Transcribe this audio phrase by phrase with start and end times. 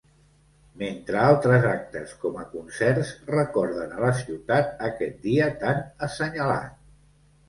[0.81, 6.73] Mentre altres actes, com a concerts, recorden a la ciutat aquest dia tan assenyalat.